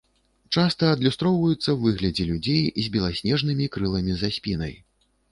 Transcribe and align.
Часта 0.59 0.85
адлюстроўваюцца 0.93 1.59
ў 1.59 1.75
выглядзе 1.83 2.25
людзей 2.29 2.63
з 2.85 2.93
беласнежнымі 2.95 3.67
крыламі 3.75 4.13
за 4.23 4.29
спінай. 4.39 4.73